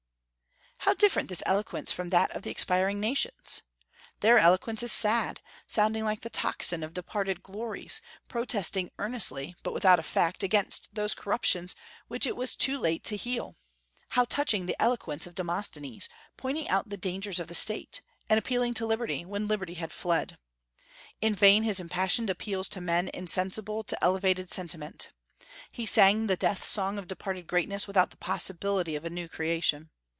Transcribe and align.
How 0.85 0.95
different 0.95 1.29
this 1.29 1.43
eloquence 1.45 1.91
from 1.91 2.09
that 2.09 2.31
of 2.31 2.41
the 2.41 2.49
expiring 2.49 2.99
nations! 2.99 3.61
Their 4.21 4.39
eloquence 4.39 4.81
is 4.81 4.91
sad, 4.91 5.39
sounding 5.67 6.03
like 6.03 6.21
the 6.21 6.29
tocsin 6.31 6.81
of 6.81 6.95
departed 6.95 7.43
glories, 7.43 8.01
protesting 8.27 8.89
earnestly 8.97 9.55
but 9.61 9.75
without 9.75 9.99
effect 9.99 10.41
against 10.41 10.89
those 10.95 11.13
corruptions 11.13 11.75
which 12.07 12.25
it 12.25 12.35
was 12.35 12.55
too 12.55 12.79
late 12.79 13.03
to 13.05 13.15
heal. 13.15 13.57
How 14.09 14.25
touching 14.25 14.65
the 14.65 14.75
eloquence 14.81 15.27
of 15.27 15.35
Demosthenes, 15.35 16.09
pointing 16.35 16.67
out 16.67 16.89
the 16.89 16.97
dangers 16.97 17.39
of 17.39 17.47
the 17.47 17.53
State, 17.55 18.01
and 18.27 18.39
appealing 18.39 18.73
to 18.73 18.87
liberty, 18.87 19.23
when 19.23 19.47
liberty 19.47 19.75
had 19.75 19.93
fled. 19.93 20.39
In 21.21 21.35
vain 21.35 21.61
his 21.61 21.79
impassioned 21.79 22.29
appeals 22.29 22.67
to 22.69 22.81
men 22.81 23.07
insensible 23.13 23.83
to 23.83 24.03
elevated 24.03 24.49
sentiments. 24.49 25.09
He 25.71 25.85
sang 25.85 26.25
the 26.25 26.35
death 26.35 26.63
song 26.65 26.97
of 26.97 27.07
departed 27.07 27.45
greatness 27.45 27.85
without 27.85 28.09
the 28.09 28.17
possibility 28.17 28.95
of 28.95 29.05
a 29.05 29.11
new 29.11 29.29
creation. 29.29 29.91